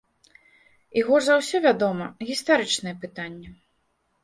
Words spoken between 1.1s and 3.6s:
за ўсё, вядома, гістарычныя пытанні.